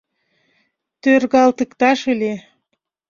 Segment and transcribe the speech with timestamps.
[1.01, 2.33] Тӧргалтыкташ ыле.